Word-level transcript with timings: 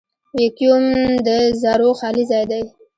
ویکیوم 0.37 0.85
د 1.25 1.27
ذرّو 1.61 1.89
خالي 1.99 2.23
ځای 2.31 2.43
دی. 2.51 2.63